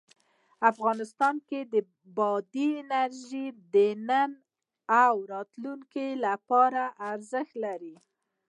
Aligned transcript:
افغانستان 0.71 1.35
کې 1.47 1.59
بادي 2.17 2.67
انرژي 2.81 3.47
د 3.73 3.75
نن 4.09 4.31
او 5.03 5.13
راتلونکي 5.33 6.07
لپاره 6.25 6.81
ارزښت 7.11 7.53
لري. 7.65 7.95